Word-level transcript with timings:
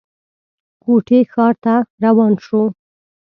کوټې 0.83 1.19
ښار 1.31 1.53
ته 1.63 1.75
روان 2.03 2.33
شو. 2.45 2.61